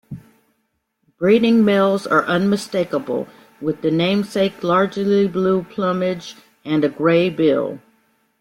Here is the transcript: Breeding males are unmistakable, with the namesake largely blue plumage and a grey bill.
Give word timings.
Breeding 1.19 1.63
males 1.63 2.07
are 2.07 2.25
unmistakable, 2.25 3.27
with 3.61 3.83
the 3.83 3.91
namesake 3.91 4.63
largely 4.63 5.27
blue 5.27 5.61
plumage 5.61 6.37
and 6.65 6.83
a 6.83 6.89
grey 6.89 7.29
bill. 7.29 7.77